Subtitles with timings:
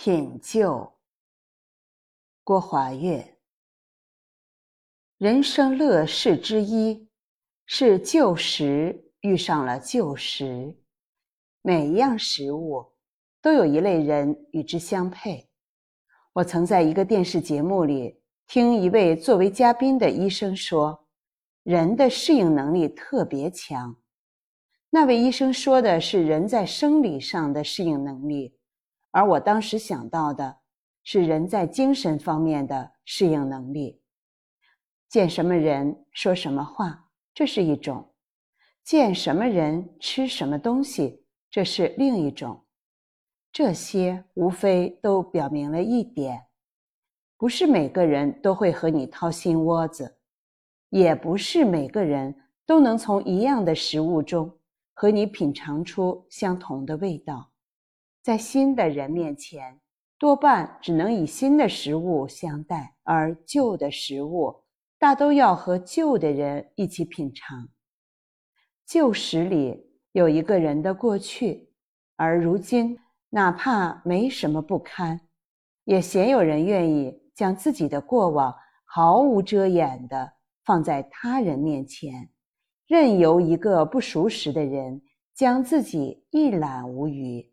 [0.00, 0.92] 品旧，
[2.44, 3.36] 郭华月。
[5.16, 7.08] 人生乐事之一，
[7.66, 10.72] 是旧时遇上了旧时。
[11.62, 12.92] 每一样食物，
[13.42, 15.50] 都有一类人与之相配。
[16.32, 21.08] 我曾在一个电视节目里听一位作为嘉宾的医生说，
[21.64, 23.96] 人的适应能力特别强。
[24.90, 28.54] 那位医生说的是人在生理上的适应能力。
[29.18, 30.58] 而我当时想到的
[31.02, 34.00] 是人在精神方面的适应能力。
[35.08, 38.14] 见什么人说什么话，这是一种；
[38.84, 42.64] 见什么人吃什么东西，这是另一种。
[43.50, 46.44] 这些无非都表明了一点：
[47.36, 50.16] 不是每个人都会和你掏心窝子，
[50.90, 52.32] 也不是每个人
[52.64, 54.56] 都能从一样的食物中
[54.94, 57.50] 和你品尝出相同的味道。
[58.22, 59.80] 在新的人面前，
[60.18, 64.64] 多半只能以新的食物相待，而旧的食物
[64.98, 67.68] 大都要和旧的人一起品尝。
[68.84, 71.70] 旧时里有一个人的过去，
[72.16, 72.98] 而如今
[73.30, 75.20] 哪怕没什么不堪，
[75.84, 80.32] 也鲜有人愿意将自己的过往毫无遮掩地
[80.64, 82.30] 放在他人面前，
[82.86, 85.00] 任由一个不熟识的人
[85.34, 87.52] 将自己一览无余。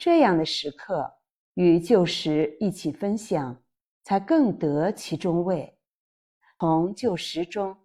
[0.00, 1.12] 这样的时刻，
[1.52, 3.62] 与旧时一起分享，
[4.02, 5.78] 才更得其中味。
[6.58, 7.76] 从旧时中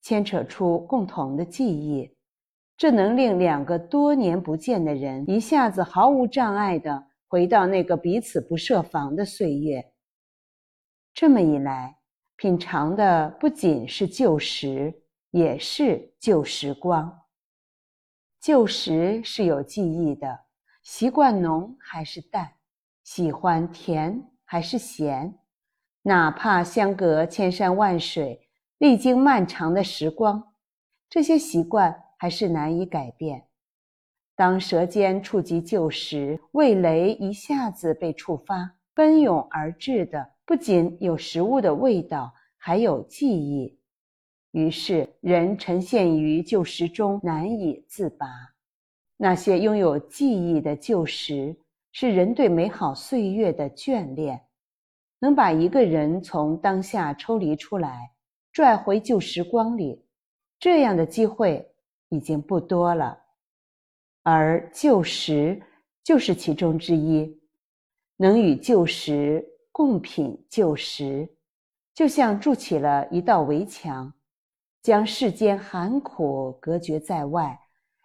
[0.00, 2.16] 牵扯出共同的记忆，
[2.76, 9.92] 这能令两个多年不见的人一下子毫无障碍地回到那个彼此不设防的岁月。
[11.12, 11.98] 这么一来，
[12.36, 17.22] 品尝的不仅是旧时，也是旧时光。
[18.40, 20.45] 旧时是有记忆的。
[20.86, 22.48] 习惯浓还是淡，
[23.02, 25.36] 喜欢甜还是咸，
[26.02, 28.48] 哪怕相隔千山万水，
[28.78, 30.54] 历经漫长的时光，
[31.10, 33.48] 这些习惯还是难以改变。
[34.36, 43.80] 当舌尖触及旧时，味蕾一下子被触发，奔涌而至的不仅有食物的味道，还有记忆。
[44.52, 48.28] 于是，人沉陷于旧时中，难以自拔。
[49.18, 51.56] 那些拥有记忆的旧时，
[51.90, 54.38] 是人对美好岁月的眷恋，
[55.18, 58.12] 能把一个人从当下抽离出来，
[58.52, 60.04] 拽回旧时光里，
[60.58, 61.66] 这样的机会
[62.10, 63.18] 已经不多了。
[64.22, 65.62] 而旧时
[66.04, 67.40] 就是其中之一，
[68.18, 71.26] 能与旧时共品旧时，
[71.94, 74.12] 就像筑起了一道围墙，
[74.82, 77.58] 将世间寒苦隔绝在外，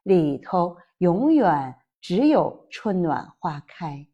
[0.04, 0.78] 里头。
[1.02, 4.06] 永远只有春暖花开。